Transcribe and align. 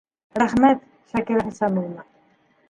Рәхмәт, 0.43 0.81
Шакира 1.11 1.45
Хисамовна. 1.51 2.09